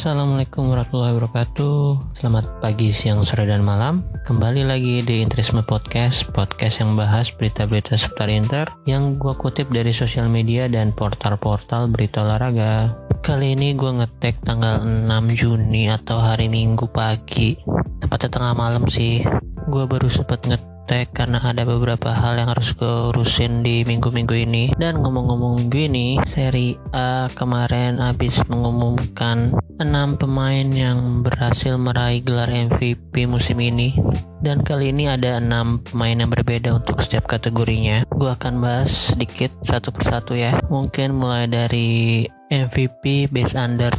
[0.00, 1.76] Assalamualaikum warahmatullahi wabarakatuh.
[2.16, 4.00] Selamat pagi, siang, sore, dan malam.
[4.24, 9.92] Kembali lagi di Interisme Podcast Podcast yang bahas berita-berita seputar Inter Yang gue kutip dari
[9.92, 12.96] sosial media dan portal-portal berita olahraga.
[13.20, 15.04] Kali ini gue ngetek tanggal 6
[15.36, 17.60] Juni atau hari Minggu pagi.
[18.00, 19.20] Tepatnya tengah malam sih.
[19.68, 24.34] Gue baru sempet ngetek tag karena ada beberapa hal yang harus gue urusin di minggu-minggu
[24.34, 24.74] ini.
[24.74, 29.86] Dan ngomong-ngomong minggu ini seri A kemarin habis mengumumkan 6
[30.18, 33.94] pemain yang berhasil meraih gelar MVP musim ini.
[34.42, 38.02] Dan kali ini ada 6 pemain yang berbeda untuk setiap kategorinya.
[38.10, 40.58] Gue akan bahas sedikit satu persatu ya.
[40.74, 43.94] Mungkin mulai dari MVP Base Under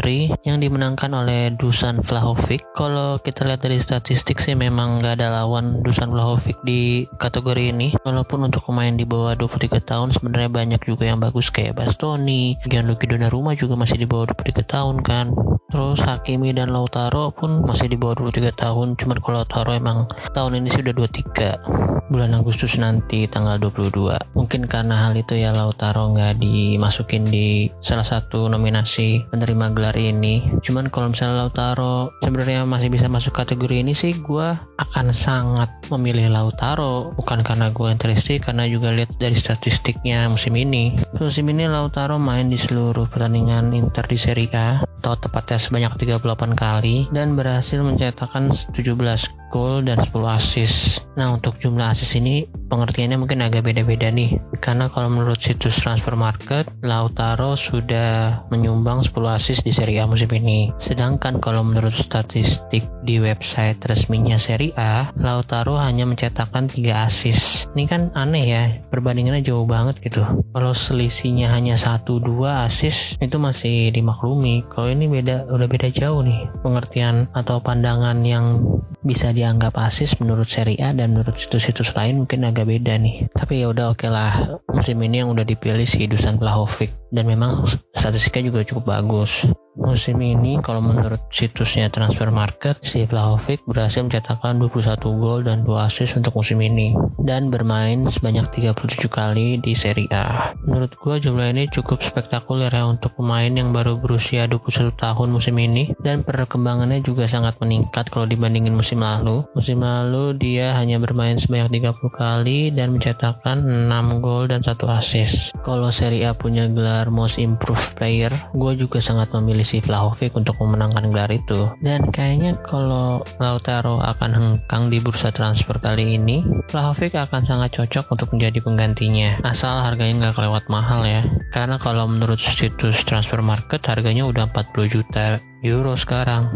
[0.00, 2.64] 23 yang dimenangkan oleh Dusan Vlahovic.
[2.72, 7.92] Kalau kita lihat dari statistik sih memang nggak ada lawan Dusan Vlahovic di kategori ini.
[8.00, 13.06] Walaupun untuk pemain di bawah 23 tahun sebenarnya banyak juga yang bagus kayak Bastoni, Gianluigi
[13.12, 15.36] Donnarumma juga masih di bawah 23 tahun kan.
[15.70, 18.98] Terus Hakimi dan Lautaro pun masih di bawah 23 tahun.
[18.98, 24.18] Cuman kalau Lautaro emang tahun ini sudah 23 bulan Agustus nanti tanggal 22.
[24.34, 30.44] Mungkin karena hal itu ya Lautaro nggak dimasukin di salah satu nominasi penerima gelar ini.
[30.60, 36.30] Cuman kalau misalnya Lautaro sebenarnya masih bisa masuk kategori ini sih, gue akan sangat memilih
[36.30, 37.14] Lautaro.
[37.16, 40.98] Bukan karena gue interested, karena juga lihat dari statistiknya musim ini.
[41.16, 46.52] Musim ini Lautaro main di seluruh pertandingan Inter di Serie A atau tepatnya sebanyak 38
[46.52, 51.08] kali dan berhasil mencetakkan 17 gol dan 10 assist.
[51.16, 56.14] Nah untuk jumlah assist ini pengertiannya mungkin agak beda-beda nih karena kalau menurut situs transfer
[56.14, 60.68] market Lautaro sudah menyumbang 10 assist di Serie A musim ini.
[60.76, 67.72] Sedangkan kalau menurut statistik di website resminya Serie A, Lautaro hanya mencetakkan 3 assist.
[67.72, 70.20] Ini kan aneh ya, perbandingannya jauh banget gitu.
[70.52, 72.28] Kalau selisihnya hanya 1-2
[72.68, 74.68] assist itu masih dimaklumi.
[74.68, 78.60] Kalau ini beda udah beda jauh nih pengertian atau pandangan yang
[79.00, 83.32] bisa dianggap asis menurut Serie A dan menurut situs-situs lain mungkin agak beda nih.
[83.32, 87.24] Tapi ya udah oke okay lah musim ini yang udah dipilih si Dusan Vlahovic dan
[87.24, 87.64] memang
[87.96, 89.48] statistiknya juga cukup bagus.
[89.80, 95.72] Musim ini kalau menurut situsnya Transfer Market, si Vlahovic berhasil mencetakkan 21 gol dan 2
[95.88, 96.92] assist untuk musim ini
[97.24, 100.52] dan bermain sebanyak 37 kali di Serie A.
[100.68, 105.56] Menurut gue jumlah ini cukup spektakuler ya untuk pemain yang baru berusia 21 tahun musim
[105.56, 109.48] ini dan perkembangannya juga sangat meningkat kalau dibandingin musim lalu.
[109.56, 115.56] Musim lalu dia hanya bermain sebanyak 30 kali dan mencetakkan 6 gol dan 1 assist.
[115.64, 120.58] Kalau Serie A punya gelar Most Improved Player, gue juga sangat memilih si Vlahovic untuk
[120.58, 121.70] memenangkan gelar itu.
[121.78, 128.10] Dan kayaknya kalau Lautaro akan hengkang di bursa transfer kali ini, Vlahovic akan sangat cocok
[128.10, 129.38] untuk menjadi penggantinya.
[129.46, 131.22] Asal harganya nggak kelewat mahal ya.
[131.54, 136.50] Karena kalau menurut situs transfer market harganya udah 40 juta euro sekarang.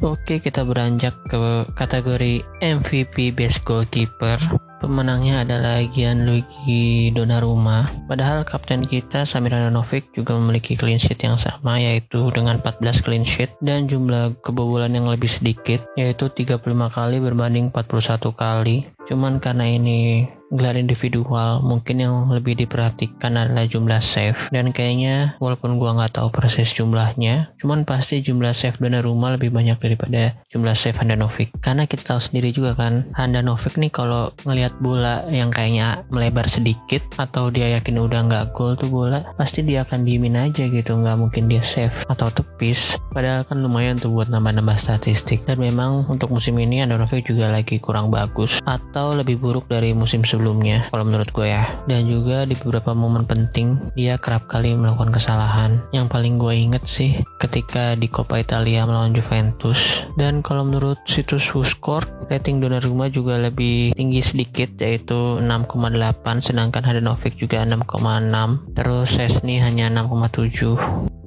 [0.00, 4.69] Oke, kita beranjak ke kategori MVP Best Goalkeeper.
[4.80, 7.92] Pemenangnya adalah Gianluigi Donnarumma.
[8.08, 13.20] Padahal kapten kita Samir Handanovic juga memiliki clean sheet yang sama yaitu dengan 14 clean
[13.20, 16.64] sheet dan jumlah kebobolan yang lebih sedikit yaitu 35
[16.96, 18.88] kali berbanding 41 kali.
[19.10, 24.50] Cuman karena ini gelar individual mungkin yang lebih diperhatikan adalah jumlah save.
[24.50, 29.78] Dan kayaknya walaupun gua nggak tahu persis jumlahnya cuman pasti jumlah save Donnarumma lebih banyak
[29.78, 35.24] daripada jumlah save Handanovic karena kita tahu sendiri juga kan Handanovic nih kalau ngelihat bola
[35.30, 40.02] yang kayaknya melebar sedikit atau dia yakin udah nggak gol tuh bola pasti dia akan
[40.04, 43.00] diemin aja gitu nggak mungkin dia save atau tepis.
[43.10, 45.42] Padahal kan lumayan tuh buat nambah-nambah statistik.
[45.46, 48.62] Dan memang untuk musim ini Handanovic juga lagi kurang bagus.
[48.66, 51.64] Atau lebih buruk dari musim sebelumnya sebelumnya kalau menurut gue ya.
[51.86, 55.80] Dan juga di beberapa momen penting dia kerap kali melakukan kesalahan.
[55.94, 60.02] Yang paling gue inget sih ketika di Coppa Italia melawan Juventus.
[60.18, 67.38] Dan kalau menurut situs WhoScored rating Donnarumma juga lebih tinggi sedikit yaitu 6,8 sedangkan Hadanovic
[67.38, 71.19] juga 6,6 terus Sesni hanya 6,7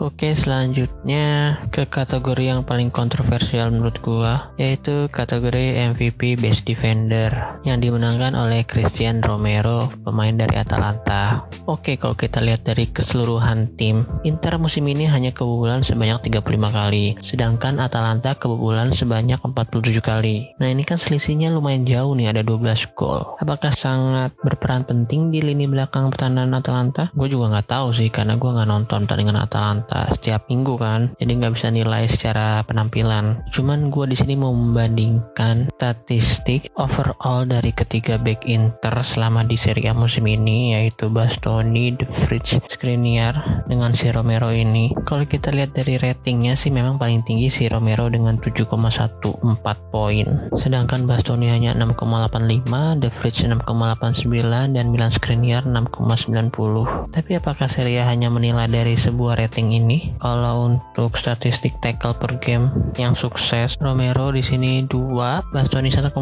[0.00, 7.76] Oke, selanjutnya ke kategori yang paling kontroversial menurut gua, yaitu kategori MVP Best Defender yang
[7.76, 11.44] dimenangkan oleh Christian Romero, pemain dari Atalanta.
[11.68, 17.20] Oke, kalau kita lihat dari keseluruhan tim, Inter musim ini hanya kebobolan sebanyak 35 kali,
[17.20, 20.56] sedangkan Atalanta kebobolan sebanyak 47 kali.
[20.56, 23.36] Nah, ini kan selisihnya lumayan jauh nih, ada 12 gol.
[23.36, 27.12] Apakah sangat berperan penting di lini belakang pertahanan Atalanta?
[27.12, 31.00] Gue juga nggak tahu sih, karena gue nggak nonton pertandingan Atalanta rata-rata setiap minggu kan.
[31.20, 33.44] Jadi nggak bisa nilai secara penampilan.
[33.52, 39.92] Cuman gue di sini mau membandingkan statistik overall dari ketiga back Inter selama di Serie
[39.92, 44.94] A musim ini yaitu Bastoni, De Vrij, Skriniar dengan si Romero ini.
[45.04, 50.26] Kalau kita lihat dari ratingnya sih memang paling tinggi si Romero dengan 7,14 poin.
[50.56, 58.08] Sedangkan Bastoni hanya 6,85 De Vrij 6,89 dan Milan Skriniar 6,90 tapi apakah Serie A
[58.08, 60.12] hanya menilai dari sebuah rating ini.
[60.20, 66.12] Kalau untuk statistik tackle per game yang sukses Romero di sini 2 Bastoni 1,1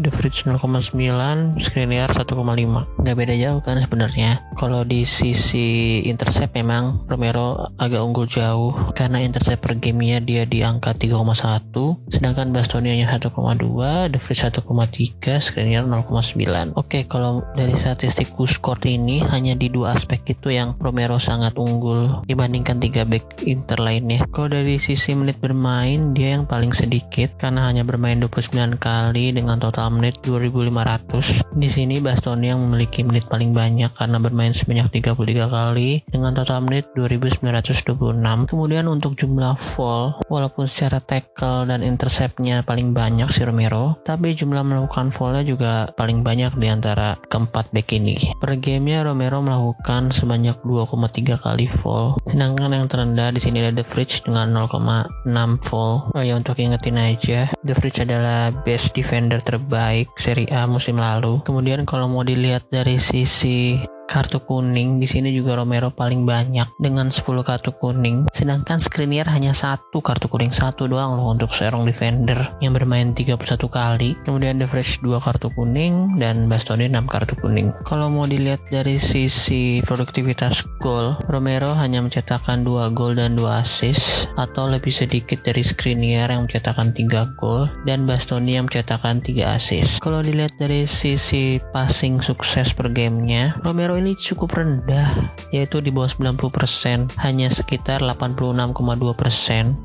[0.00, 4.40] De Vrij 0,9 Skriniar 1,5 nggak beda jauh kan sebenarnya.
[4.56, 8.74] Kalau di sisi intercept memang Romero agak unggul jauh.
[8.92, 15.40] Karena intercept per gamenya dia di angka 3,1 sedangkan Bastoni hanya 1,2 De Vrij 1,3
[15.40, 21.16] Skriniar 0,9 oke kalau dari statistik score ini hanya di dua aspek itu yang Romero
[21.16, 22.22] sangat unggul
[22.62, 24.22] dibandingkan tiga back Inter lainnya.
[24.30, 29.58] Kalau dari sisi menit bermain, dia yang paling sedikit karena hanya bermain 29 kali dengan
[29.58, 31.42] total menit 2500.
[31.58, 36.62] Di sini Bastoni yang memiliki menit paling banyak karena bermain sebanyak 33 kali dengan total
[36.62, 38.46] menit 2926.
[38.46, 44.62] Kemudian untuk jumlah fall, walaupun secara tackle dan interceptnya paling banyak si Romero, tapi jumlah
[44.62, 48.14] melakukan fallnya juga paling banyak di antara keempat back ini.
[48.38, 52.14] Per gamenya Romero melakukan sebanyak 2,3 kali fall.
[52.28, 56.10] Sedangkan yang terendah di sini ada The Fridge dengan 0,6 fall.
[56.12, 61.40] Oh ya untuk ingetin aja, The Fridge adalah best defender terbaik Serie A musim lalu.
[61.46, 63.80] Kemudian kalau mau dilihat dari sisi
[64.12, 68.28] kartu kuning di sini juga Romero paling banyak dengan 10 kartu kuning.
[68.36, 73.40] Sedangkan Skriniar hanya satu kartu kuning satu doang loh untuk seorang defender yang bermain 31
[73.72, 74.12] kali.
[74.28, 77.72] Kemudian The Fresh 2 kartu kuning dan Bastoni 6 kartu kuning.
[77.88, 84.28] Kalau mau dilihat dari sisi produktivitas gol Romero hanya mencetakkan 2 gol dan 2 assist
[84.36, 90.04] atau lebih sedikit dari Skriniar yang mencetakkan 3 gol dan Bastoni yang mencetakkan 3 assist.
[90.04, 96.10] Kalau dilihat dari sisi passing sukses per gamenya Romero ini cukup rendah yaitu di bawah
[96.10, 98.74] 90% hanya sekitar 86,2%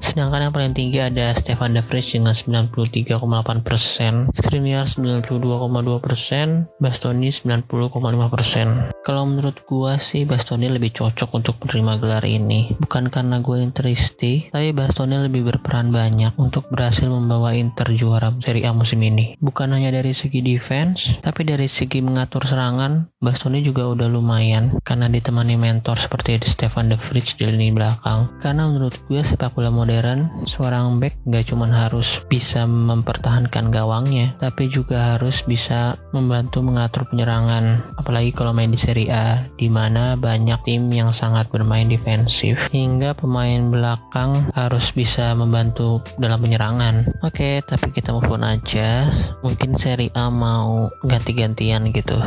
[0.02, 9.24] sedangkan yang paling tinggi ada Stefan De Vrij dengan 93,8% Skriniar 92,2% Bastoni 90,5% kalau
[9.24, 12.76] menurut gua sih Bastoni lebih cocok untuk menerima gelar ini.
[12.76, 18.68] Bukan karena gue interisti tapi Bastoni lebih berperan banyak untuk berhasil membawa Inter juara Serie
[18.68, 19.36] A musim ini.
[19.40, 24.78] Bukan hanya dari segi defense tapi dari segi mengatur serangan Bastoni juga udah udah lumayan
[24.86, 28.30] karena ditemani mentor seperti Stefan De Vrij di lini belakang.
[28.38, 34.70] Karena menurut gue sepak bola modern, seorang back gak cuma harus bisa mempertahankan gawangnya, tapi
[34.70, 37.98] juga harus bisa membantu mengatur penyerangan.
[37.98, 43.18] Apalagi kalau main di Serie A, di mana banyak tim yang sangat bermain defensif, hingga
[43.18, 47.10] pemain belakang harus bisa membantu dalam penyerangan.
[47.26, 49.10] Oke, tapi kita move on aja.
[49.42, 52.20] Mungkin Serie A mau ganti-gantian gitu,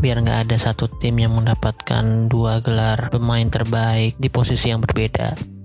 [0.00, 5.57] biar nggak ada satu tim yang mendapatkan dua gelar pemain terbaik di posisi yang berbeda.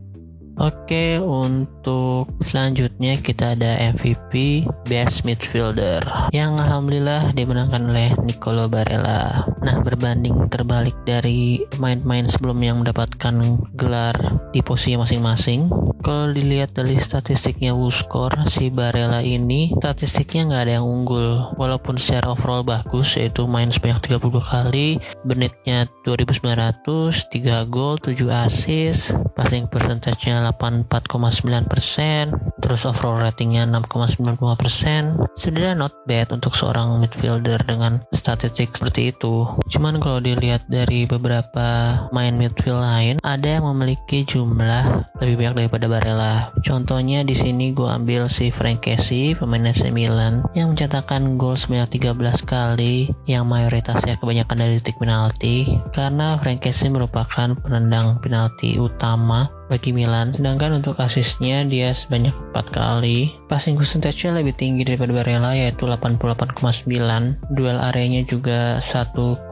[0.61, 9.49] Oke, untuk selanjutnya kita ada MVP Best Midfielder yang alhamdulillah dimenangkan oleh Nicolo Barella.
[9.65, 13.33] Nah, berbanding terbalik dari pemain-pemain sebelumnya yang mendapatkan
[13.73, 14.13] gelar
[14.53, 15.73] di posisi masing-masing,
[16.03, 21.55] kalau dilihat dari statistiknya WUSCORE, si Barella ini statistiknya nggak ada yang unggul.
[21.55, 29.15] Walaupun secara overall bagus, yaitu main sebanyak 32 kali, menitnya 2900, 3 gol, 7 assist,
[29.31, 35.39] passing percentage-nya 84,9%, terus overall ratingnya 6,95%.
[35.39, 39.47] Sebenarnya not bad untuk seorang midfielder dengan statistik seperti itu.
[39.71, 45.85] Cuman kalau dilihat dari beberapa main midfield lain, ada yang memiliki jumlah lebih banyak daripada
[45.87, 46.35] Barella.
[46.65, 52.03] Contohnya di sini gue ambil si Frank Casey, pemain AC Milan, yang mencetakkan gol sebanyak
[52.03, 59.47] 13 kali, yang mayoritasnya kebanyakan dari titik penalti, karena Frank Casey merupakan penendang penalti utama
[59.67, 60.33] bagi Milan.
[60.33, 63.33] Sedangkan untuk asisnya dia sebanyak 4 kali.
[63.47, 67.53] Passing percentage-nya lebih tinggi daripada Barella yaitu 88,9.
[67.53, 69.49] Duel areanya juga 1,5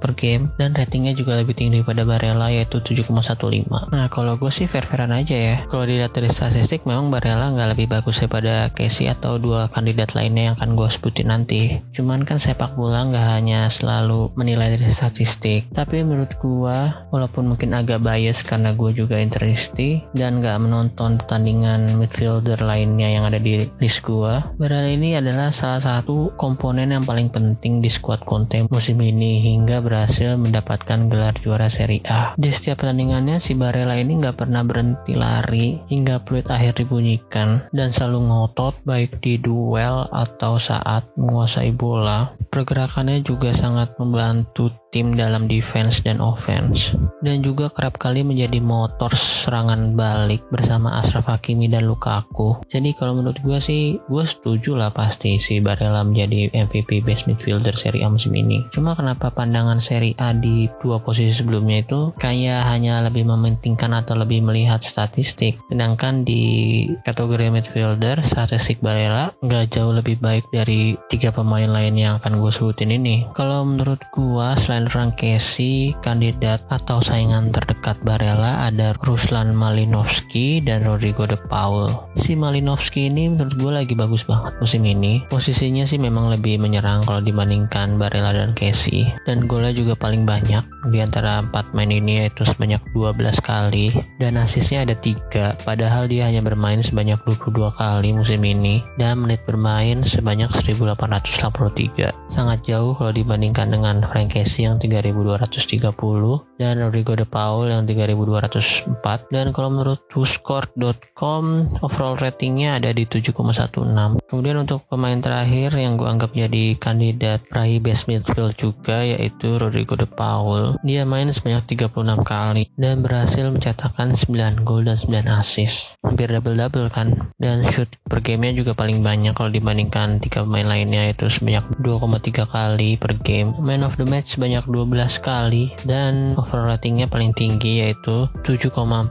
[0.00, 3.92] per game dan ratingnya juga lebih tinggi daripada Barella yaitu 7,15.
[3.92, 5.56] Nah kalau gue sih fair-fairan aja ya.
[5.68, 10.52] Kalau dilihat dari statistik memang Barella nggak lebih bagus daripada Casey atau dua kandidat lainnya
[10.52, 11.80] yang akan gue sebutin nanti.
[11.92, 15.68] Cuman kan sepak bola nggak hanya selalu menilai dari statistik.
[15.72, 16.76] Tapi menurut gue
[17.12, 23.12] walaupun mungkin agak bias karena gue juga juga Interisti dan gak menonton pertandingan midfielder lainnya
[23.12, 24.40] yang ada di list gua.
[24.56, 29.84] Barella ini adalah salah satu komponen yang paling penting di skuad Conte musim ini hingga
[29.84, 32.32] berhasil mendapatkan gelar juara Serie A.
[32.40, 37.92] Di setiap pertandingannya si Barella ini gak pernah berhenti lari hingga peluit akhir dibunyikan dan
[37.92, 42.32] selalu ngotot baik di duel atau saat menguasai bola.
[42.48, 46.92] Pergerakannya juga sangat membantu tim dalam defense dan offense
[47.24, 52.60] dan juga kerap kali menjadi motor serangan balik bersama Ashraf Hakimi dan Lukaku.
[52.68, 57.72] Jadi kalau menurut gue sih gue setuju lah pasti si Barella menjadi MVP best midfielder
[57.72, 58.60] Serie A musim ini.
[58.74, 64.18] Cuma kenapa pandangan Serie A di dua posisi sebelumnya itu kayak hanya lebih mementingkan atau
[64.18, 71.32] lebih melihat statistik sedangkan di kategori midfielder statistik Barella nggak jauh lebih baik dari tiga
[71.32, 73.24] pemain lain yang akan gue sebutin ini.
[73.32, 80.82] Kalau menurut gue selain Selain Frankesi, kandidat atau saingan terdekat Barella ada Ruslan Malinovski dan
[80.82, 81.94] Rodrigo de Paul.
[82.18, 85.22] Si Malinovski ini menurut gue lagi bagus banget musim ini.
[85.30, 89.06] Posisinya sih memang lebih menyerang kalau dibandingkan Barella dan Casey.
[89.22, 93.94] Dan golnya juga paling banyak di antara empat main ini yaitu sebanyak 12 kali.
[94.18, 98.82] Dan asisnya ada 3, padahal dia hanya bermain sebanyak 22 kali musim ini.
[98.98, 102.10] Dan menit bermain sebanyak 1883.
[102.34, 107.82] Sangat jauh kalau dibandingkan dengan Frank Casey yang yang 3230 dan Rodrigo de Paul yang
[107.90, 111.42] 3204 dan kalau menurut WhoScored.com
[111.82, 117.82] overall ratingnya ada di 7,16 kemudian untuk pemain terakhir yang gue anggap jadi kandidat peraih
[117.82, 120.76] best midfield juga yaitu Rodrigo de Paul.
[120.84, 125.96] Dia main sebanyak 36 kali dan berhasil mencetakkan 9 gol dan 9 assist.
[126.04, 127.32] Hampir double-double kan?
[127.40, 132.46] Dan shoot per gamenya juga paling banyak kalau dibandingkan tiga pemain lainnya itu sebanyak 2,3
[132.46, 133.56] kali per game.
[133.58, 135.72] Man of the match sebanyak 12 kali.
[135.82, 139.08] Dan overall ratingnya paling tinggi yaitu 7,41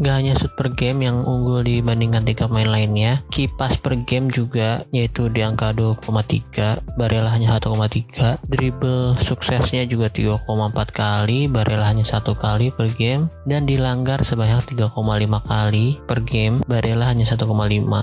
[0.00, 4.88] gak hanya shoot per game yang unggul dibandingkan tiga pemain lainnya kipas per game juga
[4.88, 10.48] yaitu di angka 2,3 Barella hanya 1,3 dribble suksesnya juga 3,4
[10.88, 14.96] kali Barella hanya satu kali per game dan dilanggar sebanyak 3,5
[15.44, 17.44] kali per game Barella hanya 1,5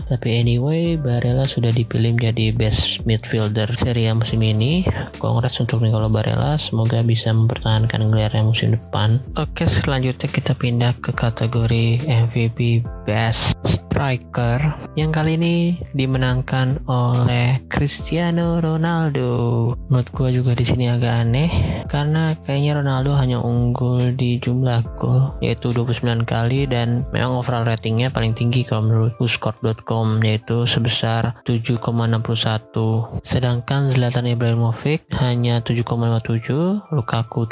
[0.06, 4.84] tapi anyway Barella sudah dipilih menjadi best midfielder Serie A musim ini.
[5.18, 9.22] Congrats untuk Nicolo Barella semoga bisa mempertahankan gelarnya musim depan.
[9.38, 14.58] Oke, selanjutnya kita pindah ke kategori MVP Best Striker
[14.98, 19.72] yang kali ini dimenangkan oleh Cristiano Ronaldo.
[19.88, 21.50] Menurut gue juga di sini agak aneh
[21.86, 28.10] karena kayaknya Ronaldo hanya unggul di jumlah gol yaitu 29 kali dan memang overall ratingnya
[28.10, 37.46] paling tinggi kalau menurut WhoScored.com yaitu sebesar 7,61 sedangkan Zlatan Ibrahimovic hanya 7,57 Lukaku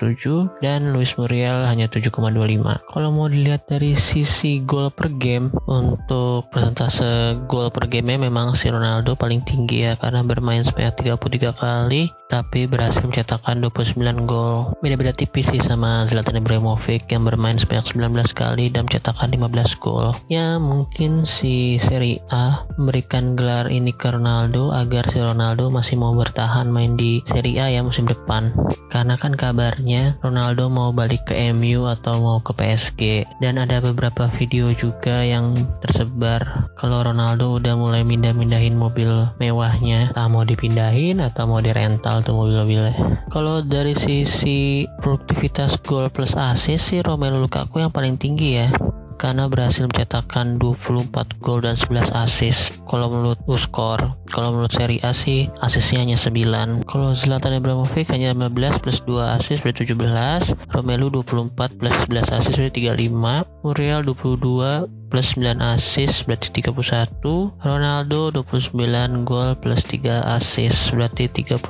[0.00, 2.80] 7,47, dan Luis Muriel hanya 7,25.
[2.88, 8.72] Kalau mau dilihat dari sisi gol per game, untuk persentase gol per game memang si
[8.72, 13.98] Ronaldo paling tinggi ya karena bermain sebanyak 33 kali tapi berhasil mencetakkan 29
[14.30, 14.70] gol.
[14.78, 20.14] Beda-beda tipis sih sama Zlatan Ibrahimovic yang bermain sebanyak 19 kali dan mencetakkan 15 gol.
[20.30, 26.14] Ya mungkin si Serie A memberikan gelar ini ke Ronaldo agar si Ronaldo masih mau
[26.14, 28.54] bertahan main di Serie A ya musim depan.
[28.86, 29.89] Karena kan kabarnya
[30.22, 33.00] Ronaldo mau balik ke MU atau mau ke PSG
[33.42, 40.32] dan ada beberapa video juga yang tersebar kalau Ronaldo udah mulai mindah-mindahin mobil mewahnya, tak
[40.32, 43.28] mau dipindahin atau mau dirental tuh mobil-mobilnya.
[43.28, 48.68] Kalau dari sisi produktivitas gol plus assist sih Romelu Lukaku yang paling tinggi ya
[49.20, 52.80] karena berhasil mencetakkan 24 gol dan 11 assist.
[52.88, 56.88] Kalau menurut Uskor, kalau menurut seri A sih asisnya hanya 9.
[56.88, 60.56] Kalau Zlatan Ibrahimovic hanya 15 plus 2 assist berarti 17.
[60.72, 63.44] Romelu 24 plus 11 assist berarti 35.
[63.60, 67.52] Muriel 22 plus 9 assist berarti 31.
[67.60, 71.60] Ronaldo 29 gol plus 3 assist berarti 32.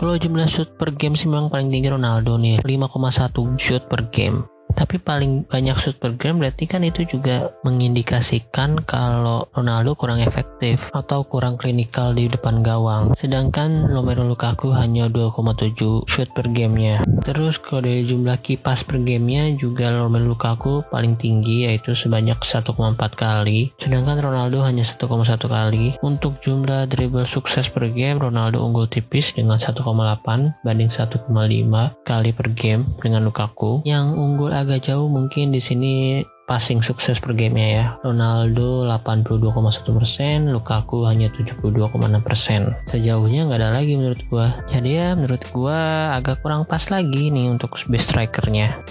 [0.00, 4.49] Kalau jumlah shoot per game sih memang paling tinggi Ronaldo nih 5,1 shoot per game
[4.74, 10.90] tapi paling banyak shoot per game berarti kan itu juga mengindikasikan kalau Ronaldo kurang efektif
[10.94, 13.12] atau kurang klinikal di depan gawang.
[13.14, 17.02] Sedangkan Romelu Lukaku hanya 2,7 shoot per gamenya.
[17.24, 22.96] Terus kalau dari jumlah kipas per gamenya juga Romelu Lukaku paling tinggi yaitu sebanyak 1,4
[23.14, 23.72] kali.
[23.76, 25.96] Sedangkan Ronaldo hanya 1,1 kali.
[26.00, 29.84] Untuk jumlah dribble sukses per game Ronaldo unggul tipis dengan 1,8
[30.64, 31.28] banding 1,5
[32.04, 33.82] kali per game dengan Lukaku.
[33.84, 37.86] Yang unggul agak jauh mungkin di sini passing sukses per gamenya ya.
[38.02, 42.90] Ronaldo 82,1%, Lukaku hanya 72,6%.
[42.90, 44.58] Sejauhnya nggak ada lagi menurut gua.
[44.66, 48.82] Jadi ya menurut gua agak kurang pas lagi nih untuk best strikernya.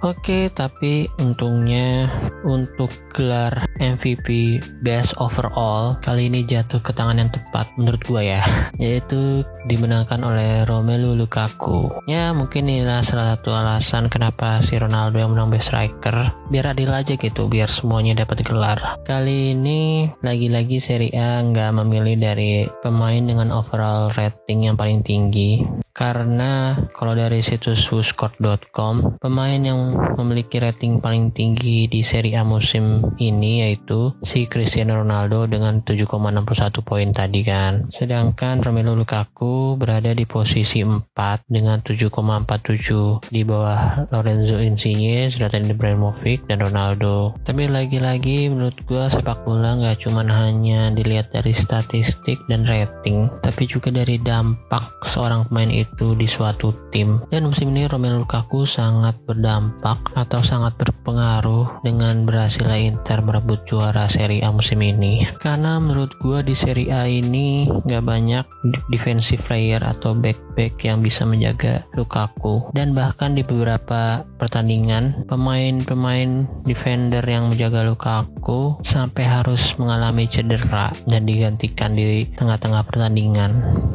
[0.00, 2.08] Oke, tapi untungnya
[2.40, 8.40] untuk gelar MVP Best Overall kali ini jatuh ke tangan yang tepat menurut gue ya,
[8.80, 11.92] yaitu dimenangkan oleh Romelu Lukaku.
[12.08, 16.32] Ya, mungkin inilah salah satu alasan kenapa si Ronaldo yang menang Best Striker.
[16.48, 18.80] Biar adil aja gitu, biar semuanya dapat gelar.
[19.04, 25.60] Kali ini lagi-lagi Serie A nggak memilih dari pemain dengan overall rating yang paling tinggi
[25.92, 33.02] karena kalau dari situs WhoScored.com pemain yang memiliki rating paling tinggi di Serie A musim
[33.20, 37.88] ini yaitu si Cristiano Ronaldo dengan 7,61 poin tadi kan.
[37.90, 41.10] Sedangkan Romelu Lukaku berada di posisi 4
[41.50, 47.34] dengan 7,47 di bawah Lorenzo Insigne, Zlatan Ibrahimovic dan Ronaldo.
[47.44, 53.64] Tapi lagi-lagi menurut gue sepak bola nggak cuma hanya dilihat dari statistik dan rating tapi
[53.66, 57.22] juga dari dampak seorang pemain itu di suatu tim.
[57.32, 64.06] Dan musim ini Romelu Lukaku sangat berdampak atau sangat berpengaruh dengan berhasilnya Inter merebut juara
[64.10, 65.24] Serie A musim ini.
[65.40, 68.44] Karena menurut gue di Serie A ini nggak banyak
[68.92, 72.68] defensive player atau back-back yang bisa menjaga Lukaku.
[72.76, 81.24] Dan bahkan di beberapa pertandingan pemain-pemain defender yang menjaga Lukaku sampai harus mengalami cedera dan
[81.24, 83.50] digantikan di tengah-tengah pertandingan.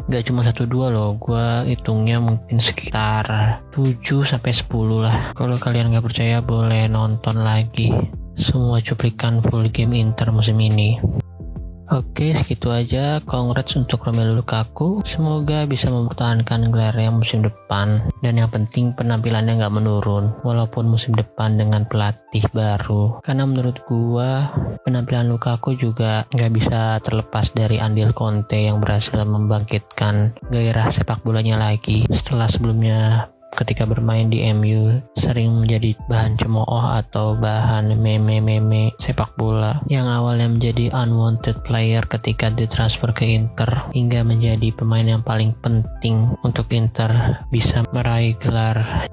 [0.09, 5.17] Gak cuma satu dua loh, gue hitungnya mungkin sekitar 7 sampai 10 lah.
[5.35, 7.91] Kalau kalian nggak percaya boleh nonton lagi
[8.35, 10.99] semua cuplikan full game Inter musim ini.
[11.93, 13.21] Oke, segitu aja.
[13.21, 15.05] Congrats untuk Romelu Lukaku.
[15.05, 18.09] Semoga bisa mempertahankan gelarnya musim depan.
[18.25, 23.21] Dan yang penting penampilannya nggak menurun, walaupun musim depan dengan pelatih baru.
[23.21, 24.49] Karena menurut gua,
[24.81, 31.61] penampilan Lukaku juga nggak bisa terlepas dari andil Conte yang berhasil membangkitkan gairah sepak bolanya
[31.61, 32.09] lagi.
[32.09, 39.79] Setelah sebelumnya ketika bermain di MU sering menjadi bahan cemooh atau bahan meme-meme sepak bola
[39.87, 46.35] yang awalnya menjadi unwanted player ketika ditransfer ke Inter hingga menjadi pemain yang paling penting
[46.43, 49.07] untuk Inter bisa meraih gelar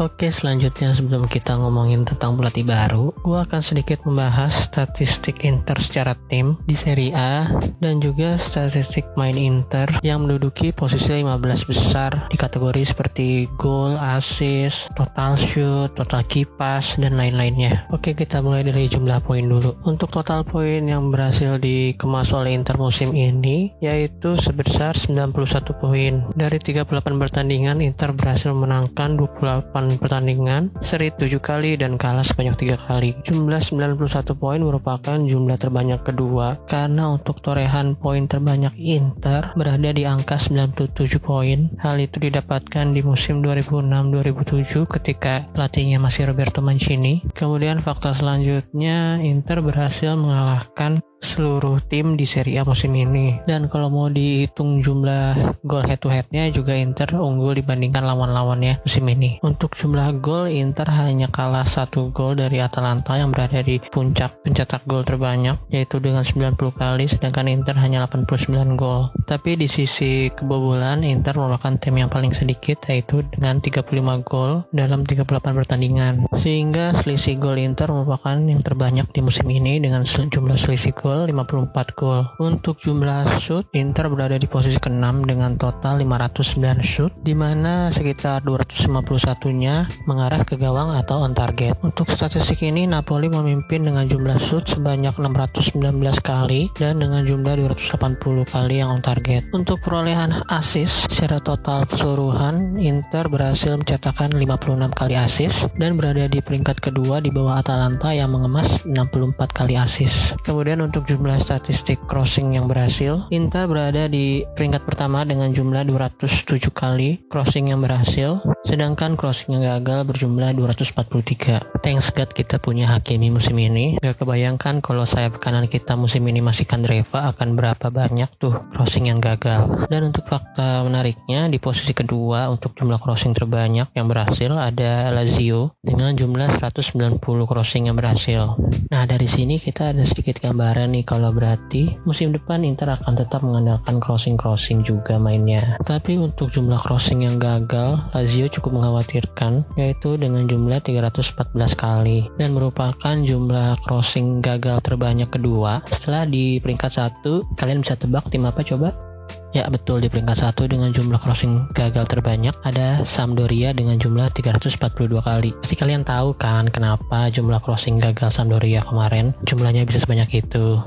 [0.00, 6.16] Oke, selanjutnya sebelum kita ngomongin tentang pelatih baru, gue akan sedikit membahas statistik Inter secara
[6.32, 7.44] tim di Serie A
[7.84, 14.88] dan juga statistik main Inter yang menduduki posisi 15 besar di kategori seperti gol, assist,
[14.96, 17.84] total shoot, total kipas, dan lain-lainnya.
[17.92, 19.84] Oke, kita mulai dari jumlah poin dulu.
[19.84, 25.36] Untuk total poin yang berhasil dikemas oleh Inter musim ini yaitu sebesar 91
[25.76, 26.24] poin.
[26.32, 26.88] Dari 38
[27.20, 33.16] pertandingan, Inter berhasil menangkan 28 pertandingan, seri 7 kali dan kalah sebanyak 3 kali.
[33.24, 40.06] Jumlah 91 poin merupakan jumlah terbanyak kedua karena untuk torehan poin terbanyak Inter berada di
[40.06, 41.72] angka 97 poin.
[41.82, 47.24] Hal itu didapatkan di musim 2006-2007 ketika pelatihnya masih Roberto Mancini.
[47.34, 53.38] Kemudian fakta selanjutnya Inter berhasil mengalahkan seluruh tim di Serie A musim ini.
[53.44, 59.04] Dan kalau mau dihitung jumlah gol head to headnya juga Inter unggul dibandingkan lawan-lawannya musim
[59.06, 59.38] ini.
[59.44, 64.88] Untuk jumlah gol Inter hanya kalah satu gol dari Atalanta yang berada di puncak pencetak
[64.88, 69.12] gol terbanyak yaitu dengan 90 kali sedangkan Inter hanya 89 gol.
[69.28, 73.84] Tapi di sisi kebobolan Inter merupakan tim yang paling sedikit yaitu dengan 35
[74.24, 76.24] gol dalam 38 pertandingan.
[76.32, 81.26] Sehingga selisih gol Inter merupakan yang terbanyak di musim ini dengan jumlah selisih gol gol
[81.26, 82.22] 54 gol.
[82.38, 88.46] Untuk jumlah shoot, Inter berada di posisi ke-6 dengan total 509 shoot, di mana sekitar
[88.46, 91.74] 251-nya mengarah ke gawang atau on target.
[91.82, 95.82] Untuk statistik ini, Napoli memimpin dengan jumlah shoot sebanyak 619
[96.22, 99.42] kali dan dengan jumlah 280 kali yang on target.
[99.50, 106.38] Untuk perolehan assist secara total keseluruhan, Inter berhasil mencetakkan 56 kali assist dan berada di
[106.38, 110.38] peringkat kedua di bawah Atalanta yang mengemas 64 kali assist.
[110.46, 115.88] Kemudian untuk untuk jumlah statistik crossing yang berhasil, Inter berada di peringkat pertama dengan jumlah
[115.88, 121.80] 207 kali crossing yang berhasil, sedangkan crossing yang gagal berjumlah 243.
[121.80, 123.96] Thanks God kita punya Hakimi musim ini.
[123.96, 129.08] Gak kebayangkan kalau saya kanan kita musim ini masih Kandreva akan berapa banyak tuh crossing
[129.08, 129.88] yang gagal.
[129.88, 135.72] Dan untuk fakta menariknya di posisi kedua untuk jumlah crossing terbanyak yang berhasil ada Lazio
[135.80, 138.60] dengan jumlah 190 crossing yang berhasil.
[138.92, 144.02] Nah dari sini kita ada sedikit gambaran kalau berarti musim depan Inter akan tetap mengandalkan
[144.02, 145.78] crossing-crossing juga mainnya.
[145.86, 152.52] Tapi untuk jumlah crossing yang gagal, Lazio cukup mengkhawatirkan yaitu dengan jumlah 314 kali dan
[152.52, 155.80] merupakan jumlah crossing gagal terbanyak kedua.
[155.88, 159.09] Setelah di peringkat satu, kalian bisa tebak tim apa coba?
[159.50, 165.18] Ya betul di peringkat satu dengan jumlah crossing gagal terbanyak ada Sampdoria dengan jumlah 342
[165.18, 165.50] kali.
[165.58, 170.78] Pasti kalian tahu kan kenapa jumlah crossing gagal Sampdoria kemarin jumlahnya bisa sebanyak itu.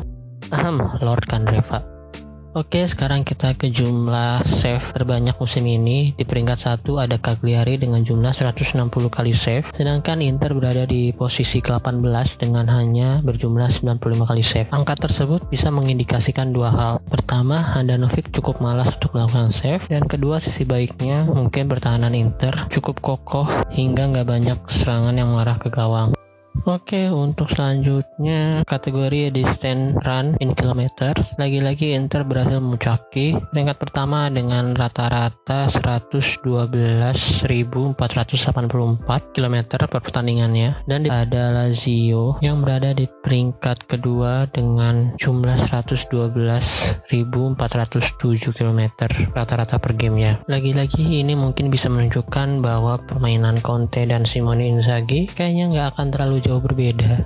[0.52, 1.93] Ahem, Lord Kandreva.
[2.54, 6.14] Oke, sekarang kita ke jumlah save terbanyak musim ini.
[6.14, 11.66] Di peringkat satu ada Cagliari dengan jumlah 160 kali save, sedangkan Inter berada di posisi
[11.66, 12.06] ke-18
[12.38, 14.70] dengan hanya berjumlah 95 kali save.
[14.70, 16.94] Angka tersebut bisa mengindikasikan dua hal.
[17.10, 23.02] Pertama, Handanovic cukup malas untuk melakukan save, dan kedua sisi baiknya mungkin pertahanan Inter cukup
[23.02, 26.14] kokoh hingga nggak banyak serangan yang mengarah ke gawang.
[26.64, 31.34] Oke, untuk selanjutnya kategori distance run in kilometers.
[31.42, 37.98] Lagi-lagi Inter berhasil memuncaki peringkat pertama dengan rata-rata 112.484
[39.34, 39.58] km
[39.90, 47.10] per pertandingannya dan ada Lazio yang berada di peringkat kedua dengan jumlah 112.407
[48.54, 48.82] km
[49.34, 50.46] rata-rata per gamenya.
[50.46, 56.43] Lagi-lagi ini mungkin bisa menunjukkan bahwa permainan Conte dan Simone Inzaghi kayaknya nggak akan terlalu
[56.44, 57.24] jauh berbeda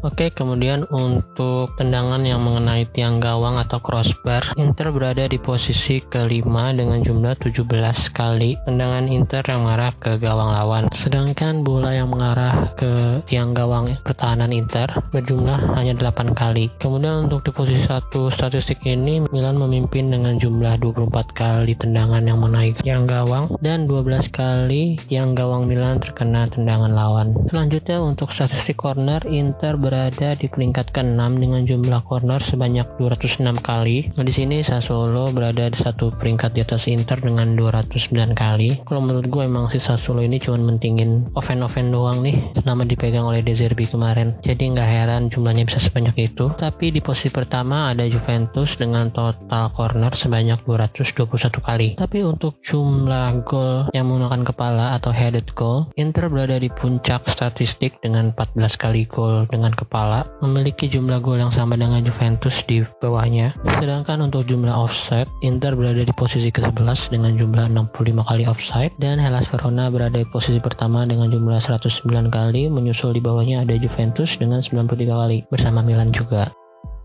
[0.00, 6.72] Oke, kemudian untuk tendangan yang mengenai tiang gawang atau crossbar, Inter berada di posisi kelima
[6.72, 7.68] dengan jumlah 17
[8.08, 10.88] kali tendangan Inter yang mengarah ke gawang lawan.
[10.96, 16.72] Sedangkan bola yang mengarah ke tiang gawang pertahanan Inter berjumlah hanya 8 kali.
[16.80, 22.40] Kemudian untuk di posisi satu statistik ini, Milan memimpin dengan jumlah 24 kali tendangan yang
[22.40, 27.36] mengenai tiang gawang dan 12 kali tiang gawang Milan terkena tendangan lawan.
[27.52, 33.42] Selanjutnya untuk statistik corner, Inter ber berada di peringkat ke-6 dengan jumlah corner sebanyak 206
[33.58, 34.06] kali.
[34.14, 38.86] Nah, di sini Sassuolo berada di satu peringkat di atas Inter dengan 209 kali.
[38.86, 43.42] Kalau menurut gue emang si Sassuolo ini cuma mentingin oven-oven doang nih selama dipegang oleh
[43.42, 44.38] De Zerbi kemarin.
[44.46, 46.54] Jadi nggak heran jumlahnya bisa sebanyak itu.
[46.54, 51.26] Tapi di posisi pertama ada Juventus dengan total corner sebanyak 221
[51.66, 51.88] kali.
[51.98, 57.98] Tapi untuk jumlah gol yang menggunakan kepala atau headed goal, Inter berada di puncak statistik
[57.98, 63.56] dengan 14 kali gol dengan kepala memiliki jumlah gol yang sama dengan Juventus di bawahnya.
[63.80, 69.16] Sedangkan untuk jumlah offside, Inter berada di posisi ke-11 dengan jumlah 65 kali offside dan
[69.16, 74.36] Hellas Verona berada di posisi pertama dengan jumlah 109 kali, menyusul di bawahnya ada Juventus
[74.36, 76.52] dengan 93 kali bersama Milan juga.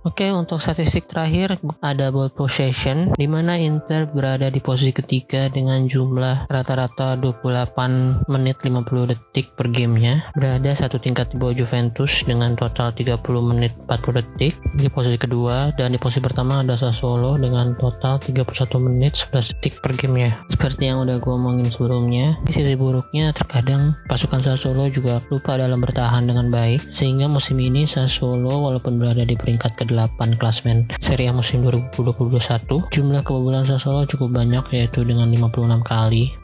[0.05, 5.89] Oke, untuk statistik terakhir ada ball possession di mana Inter berada di posisi ketiga dengan
[5.89, 10.29] jumlah rata-rata 28 menit 50 detik per gamenya.
[10.37, 13.17] Berada satu tingkat di bawah Juventus dengan total 30
[13.49, 18.45] menit 40 detik di posisi kedua dan di posisi pertama ada Sassuolo dengan total 31
[18.77, 20.37] menit 11 detik per gamenya.
[20.53, 26.29] Seperti yang udah gue omongin sebelumnya, sisi buruknya terkadang pasukan Sassuolo juga lupa dalam bertahan
[26.29, 31.33] dengan baik sehingga musim ini Sassuolo walaupun berada di peringkat kedua 8 klasmen Serie A
[31.33, 32.91] musim 2020-2021.
[32.91, 36.35] Jumlah kebobolan Sassuolo cukup banyak yaitu dengan 56 kali.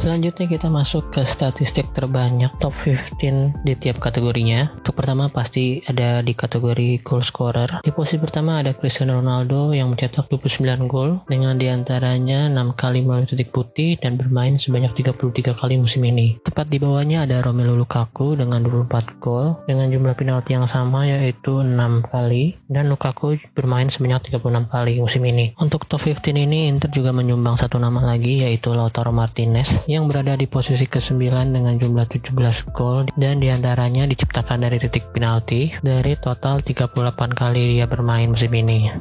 [0.00, 4.72] Selanjutnya kita masuk ke statistik terbanyak top 15 di tiap kategorinya.
[4.80, 7.84] Untuk pertama pasti ada di kategori goal scorer.
[7.84, 13.04] Di posisi pertama ada Cristiano Ronaldo yang mencetak 29 gol dengan di antaranya 6 kali
[13.04, 16.40] melalui titik putih dan bermain sebanyak 33 kali musim ini.
[16.48, 21.60] Tepat di bawahnya ada Romelu Lukaku dengan 24 gol dengan jumlah penalti yang sama yaitu
[21.60, 21.76] 6
[22.08, 25.52] kali dan Lukaku bermain sebanyak 36 kali musim ini.
[25.60, 30.38] Untuk top 15 ini Inter juga menyumbang satu nama lagi yaitu Lautaro Martinez yang berada
[30.38, 31.18] di posisi ke-9
[31.50, 32.30] dengan jumlah 17
[32.70, 36.94] gol dan di antaranya diciptakan dari titik penalti dari total 38
[37.34, 38.94] kali dia bermain musim ini.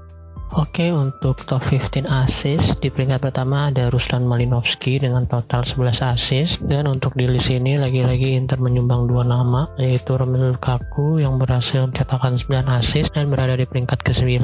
[0.58, 6.66] Oke, untuk top 15 assist di peringkat pertama ada Ruslan Malinovski dengan total 11 assist
[6.66, 11.86] dan untuk di list ini lagi-lagi Inter menyumbang dua nama yaitu Romelu Lukaku yang berhasil
[11.86, 14.42] mencetakkan 9 assist dan berada di peringkat ke-9.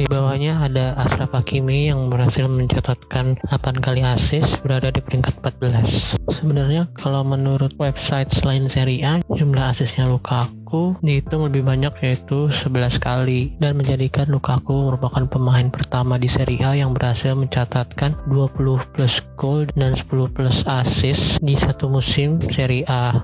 [0.00, 6.16] Di bawahnya ada Ashraf Hakimi yang berhasil mencatatkan 8 kali assist berada di peringkat 14.
[6.32, 9.72] Sebenarnya kalau menurut website selain Serie A jumlah
[10.08, 16.24] Lukaku Lukaku dihitung lebih banyak yaitu 11 kali dan menjadikan Lukaku merupakan pemain pertama di
[16.24, 22.40] Serie A yang berhasil mencatatkan 20 plus gol dan 10 plus assist di satu musim
[22.48, 23.20] Serie A.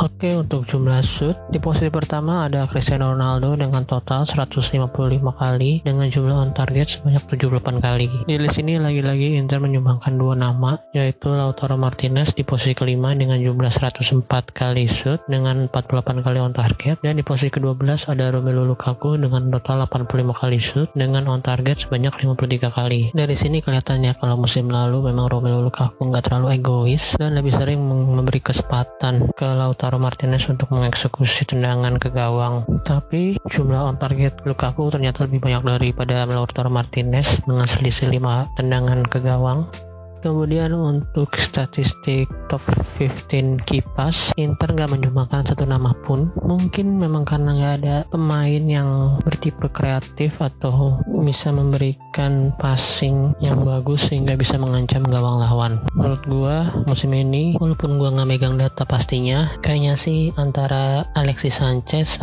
[0.00, 4.96] Oke, untuk jumlah shoot, di posisi pertama ada Cristiano Ronaldo dengan total 155
[5.36, 8.08] kali dengan jumlah on target sebanyak 78 kali.
[8.24, 13.44] Di list ini lagi-lagi Inter menyumbangkan dua nama, yaitu Lautaro Martinez di posisi kelima dengan
[13.44, 14.24] jumlah 104
[14.56, 19.52] kali shoot dengan 48 kali on target, dan di posisi ke-12 ada Romelu Lukaku dengan
[19.52, 23.12] total 85 kali shoot dengan on target sebanyak 53 kali.
[23.12, 27.84] Dari sini kelihatannya kalau musim lalu memang Romelu Lukaku nggak terlalu egois dan lebih sering
[27.84, 32.62] memberi kesempatan ke Lautaro Lautaro Martinez untuk mengeksekusi tendangan ke gawang.
[32.86, 39.02] Tapi jumlah on target Lukaku ternyata lebih banyak daripada Lautaro Martinez dengan selisih 5 tendangan
[39.10, 39.66] ke gawang.
[40.20, 42.60] Kemudian untuk statistik top
[43.00, 46.28] 15 kipas, Inter nggak menyumbangkan satu nama pun.
[46.44, 54.12] Mungkin memang karena nggak ada pemain yang bertipe kreatif atau bisa memberikan passing yang bagus
[54.12, 55.72] sehingga bisa mengancam gawang lawan.
[55.96, 62.20] Menurut gua musim ini, walaupun gua nggak megang data pastinya, kayaknya sih antara Alexis Sanchez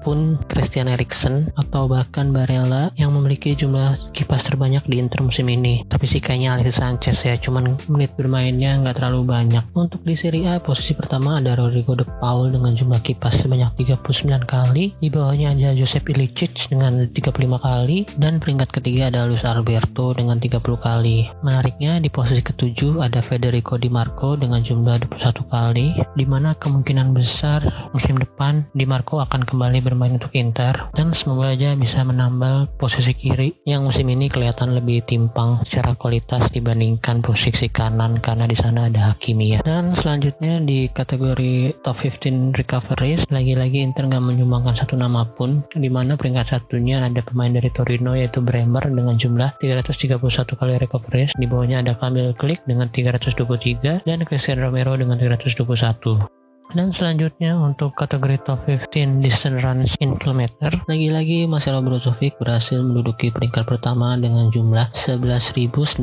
[0.00, 5.84] ataupun Christian Eriksen atau bahkan Barella yang memiliki jumlah kipas terbanyak di Inter musim ini.
[5.84, 10.48] Tapi sih kayaknya Alexis Sanchez ya cuman menit bermainnya nggak terlalu banyak untuk di Serie
[10.48, 15.52] A posisi pertama ada Rodrigo De Paul dengan jumlah kipas sebanyak 39 kali di bawahnya
[15.52, 21.28] ada Josep Ilicic dengan 35 kali dan peringkat ketiga ada Luis Alberto dengan 30 kali
[21.44, 25.86] menariknya di posisi ketujuh ada Federico Di Marco dengan jumlah 21 kali
[26.16, 31.50] di mana kemungkinan besar musim depan Di Marco akan kembali bermain untuk Inter dan semoga
[31.50, 37.66] aja bisa menambal posisi kiri yang musim ini kelihatan lebih timpang secara kualitas dibandingkan posisi
[37.66, 39.60] kanan karena di sana ada Hakimi ya.
[39.66, 45.90] Dan selanjutnya di kategori top 15 recoveries lagi-lagi Inter nggak menyumbangkan satu nama pun di
[45.90, 50.22] mana peringkat satunya ada pemain dari Torino yaitu Bremer dengan jumlah 331
[50.54, 56.40] kali recoveries di bawahnya ada Kamil Klik dengan 323 dan Cristiano Romero dengan 321
[56.72, 63.34] dan selanjutnya untuk kategori top 15 distance runs in kilometer, lagi-lagi Marcelo Brozovic berhasil menduduki
[63.34, 65.98] peringkat pertama dengan jumlah 11.929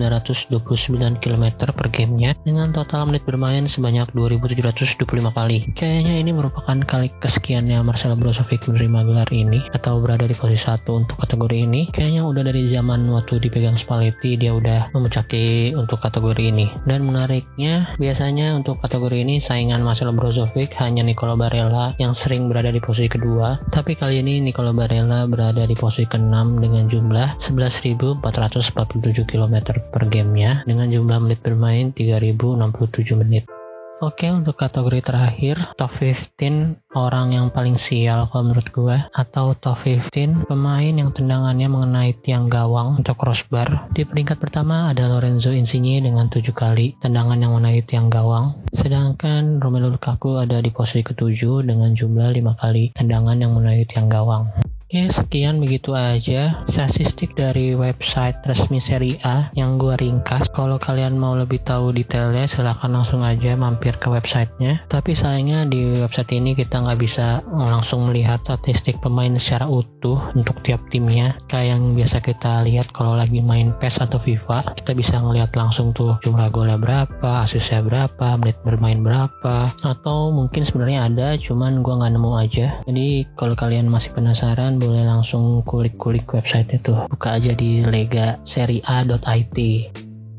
[1.24, 5.72] km per gamenya dengan total menit bermain sebanyak 2.725 kali.
[5.72, 11.00] Kayaknya ini merupakan kali kesekiannya Marcelo Brozovic menerima gelar ini atau berada di posisi satu
[11.00, 11.88] untuk kategori ini.
[11.96, 16.68] Kayaknya udah dari zaman waktu dipegang Spalletti dia udah memuncaki untuk kategori ini.
[16.84, 22.74] Dan menariknya biasanya untuk kategori ini saingan Marcelo Brozovic hanya Nicolo Barella yang sering berada
[22.74, 29.30] di posisi kedua, tapi kali ini Nicolo Barella berada di posisi ke-6 dengan jumlah 11.447
[29.30, 29.56] km
[29.94, 33.57] per gamenya dengan jumlah menit bermain 3.067 menit.
[33.98, 39.90] Oke untuk kategori terakhir top 15 orang yang paling sial kalau menurut gue atau top
[39.90, 45.98] 15 pemain yang tendangannya mengenai tiang gawang untuk crossbar di peringkat pertama ada Lorenzo Insigne
[45.98, 48.62] dengan 7 kali tendangan yang mengenai tiang gawang.
[48.70, 54.06] Sedangkan Romelu Lukaku ada di posisi ketujuh dengan jumlah 5 kali tendangan yang mengenai tiang
[54.06, 54.46] gawang
[54.88, 60.48] Oke, sekian begitu aja statistik dari website resmi Serie A yang gue ringkas.
[60.48, 64.88] Kalau kalian mau lebih tahu detailnya, silahkan langsung aja mampir ke websitenya.
[64.88, 70.64] Tapi sayangnya di website ini kita nggak bisa langsung melihat statistik pemain secara utuh untuk
[70.64, 71.36] tiap timnya.
[71.52, 75.92] Kayak yang biasa kita lihat kalau lagi main PES atau FIFA, kita bisa ngelihat langsung
[75.92, 81.92] tuh jumlah golnya berapa, asisnya berapa, menit bermain berapa, atau mungkin sebenarnya ada, cuman gue
[81.92, 82.80] nggak nemu aja.
[82.88, 89.58] Jadi kalau kalian masih penasaran boleh langsung kulik-kulik website itu buka aja di legaseria.it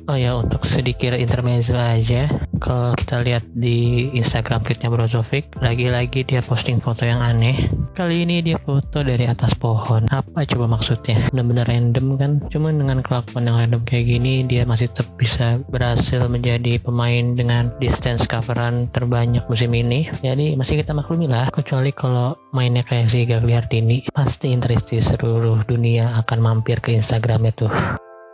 [0.08, 2.32] Oh ya untuk sedikit intermezzo aja.
[2.56, 7.68] Kalau kita lihat di Instagram feednya Brozovic Lagi-lagi dia posting foto yang aneh.
[7.92, 10.08] Kali ini dia foto dari atas pohon.
[10.08, 11.28] Apa coba maksudnya?
[11.28, 12.32] Benar-benar random kan?
[12.48, 17.68] Cuman dengan kelakuan yang random kayak gini Dia masih tetap bisa berhasil menjadi pemain dengan
[17.76, 20.08] distance coveran terbanyak musim ini.
[20.24, 21.52] Jadi masih kita maklumi lah.
[21.52, 27.52] Kecuali kalau mainnya kayak si Gagliardini Pasti interest di seluruh dunia akan mampir ke Instagram
[27.52, 27.68] itu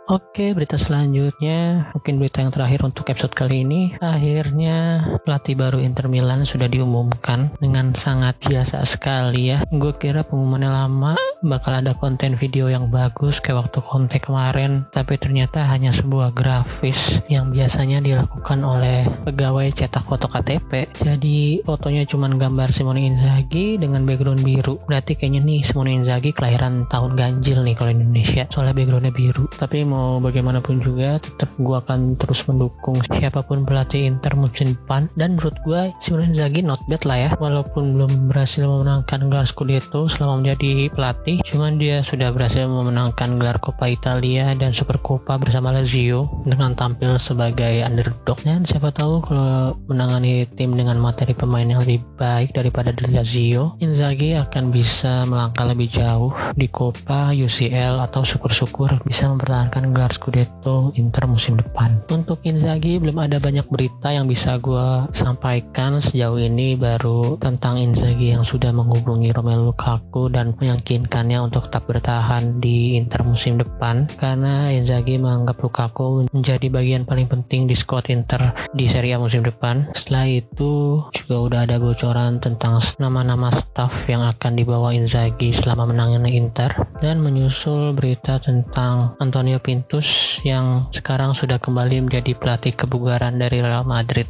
[0.05, 3.97] Oke, berita selanjutnya, mungkin berita yang terakhir untuk episode kali ini.
[3.97, 9.65] Akhirnya pelatih baru Inter Milan sudah diumumkan dengan sangat biasa sekali ya.
[9.73, 15.17] Gue kira pengumumannya lama, bakal ada konten video yang bagus kayak waktu kontek kemarin, tapi
[15.17, 20.85] ternyata hanya sebuah grafis yang biasanya dilakukan oleh pegawai cetak foto KTP.
[21.01, 24.77] Jadi fotonya cuma gambar Simone Inzaghi dengan background biru.
[24.85, 29.49] Berarti kayaknya nih Simone Inzaghi kelahiran tahun ganjil nih kalau Indonesia, soalnya backgroundnya biru.
[29.49, 35.07] Tapi mau bagaimanapun juga tetap gue akan terus mendukung siapa pun pelatih Inter musim depan.
[35.15, 40.11] Dan menurut gue sebenarnya Zagi not bad lah ya walaupun belum berhasil memenangkan gelar Scudetto
[40.11, 41.39] selama menjadi pelatih.
[41.47, 47.15] Cuman dia sudah berhasil memenangkan gelar Coppa Italia dan Super Coppa bersama Lazio dengan tampil
[47.15, 48.37] sebagai underdog.
[48.43, 53.77] Dan siapa tahu kalau menangani tim dengan materi pemain yang lebih baik daripada di Lazio
[53.79, 60.09] Inzaghi akan bisa melangkah lebih jauh di Coppa UCL atau syukur-syukur bisa mempertahankan akan gelar
[60.17, 62.01] Scudetto Inter musim depan.
[62.09, 68.33] Untuk Inzaghi belum ada banyak berita yang bisa gue sampaikan sejauh ini baru tentang Inzaghi
[68.33, 74.73] yang sudah menghubungi Romelu Lukaku dan meyakinkannya untuk tetap bertahan di Inter musim depan karena
[74.73, 79.93] Inzaghi menganggap Lukaku menjadi bagian paling penting di squad Inter di Serie A musim depan.
[79.93, 86.41] Setelah itu juga udah ada bocoran tentang nama-nama staff yang akan dibawa Inzaghi selama menangani
[86.41, 86.73] Inter
[87.05, 93.83] dan menyusul berita tentang Antonio Pintus yang sekarang sudah kembali menjadi pelatih kebugaran dari Real
[93.83, 94.23] Madrid.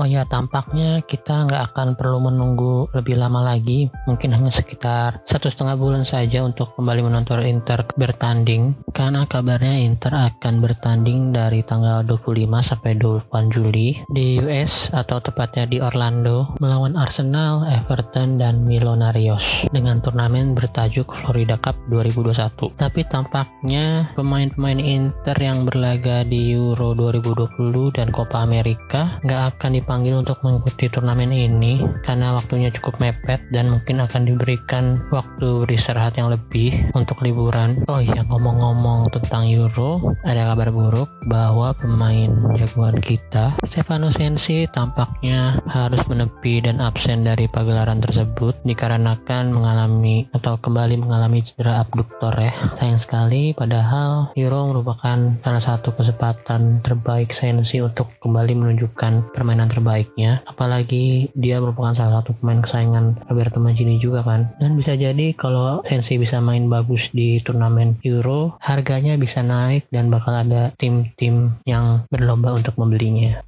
[0.00, 5.52] Oh ya, tampaknya kita nggak akan perlu menunggu lebih lama lagi, mungkin hanya sekitar satu
[5.52, 12.00] setengah bulan saja untuk kembali menonton Inter bertanding, karena kabarnya Inter akan bertanding dari tanggal
[12.08, 12.32] 25
[12.64, 20.00] sampai 28 Juli di US atau tepatnya di Orlando melawan Arsenal, Everton, dan Millonarios dengan
[20.00, 22.72] turnamen bertajuk Florida Cup 2021.
[22.72, 30.22] Tapi tampaknya pemain-pemain Inter yang berlaga di Euro 2020 dan Copa America nggak akan dipanggil
[30.22, 36.30] untuk mengikuti turnamen ini karena waktunya cukup mepet dan mungkin akan diberikan waktu beristirahat yang
[36.30, 37.82] lebih untuk liburan.
[37.90, 45.58] Oh iya ngomong-ngomong tentang Euro, ada kabar buruk bahwa pemain jagoan kita Stefano Sensi tampaknya
[45.66, 52.54] harus menepi dan absen dari pagelaran tersebut dikarenakan mengalami atau kembali mengalami cedera abduktor ya.
[52.78, 60.42] Sayang sekali padahal Euro merupakan salah satu kesempatan terbaik Sensi untuk kembali menunjukkan permainan terbaiknya.
[60.44, 64.50] Apalagi dia merupakan salah satu pemain kesayangan Roberto Mancini juga kan.
[64.58, 70.10] Dan bisa jadi kalau Sensi bisa main bagus di turnamen Euro harganya bisa naik dan
[70.10, 73.40] bakal ada tim-tim yang berlomba untuk membelinya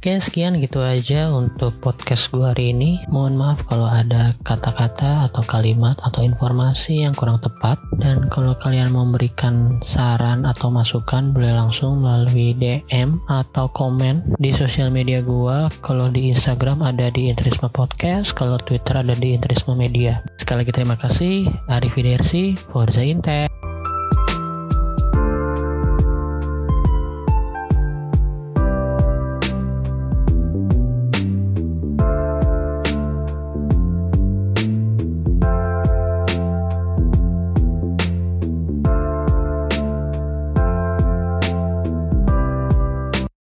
[0.00, 3.04] Oke sekian gitu aja untuk podcast gue hari ini.
[3.12, 7.76] Mohon maaf kalau ada kata-kata atau kalimat atau informasi yang kurang tepat.
[8.00, 14.48] Dan kalau kalian mau memberikan saran atau masukan boleh langsung melalui DM atau komen di
[14.56, 19.76] sosial media gue Kalau di Instagram ada di Intrisma Podcast Kalau Twitter ada di Intrisma
[19.76, 20.24] Media.
[20.40, 21.92] Sekali lagi terima kasih Arif
[22.72, 23.59] Forza Intel